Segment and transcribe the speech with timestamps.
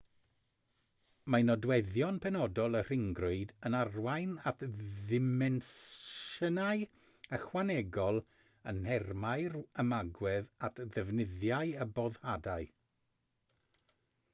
[1.33, 6.87] mae nodweddion penodol y rhyngrwyd yn arwain at ddimensiynau
[7.39, 8.19] ychwanegol
[8.73, 12.67] yn nhermau'r ymagwedd at ddefnyddiau a boddhadau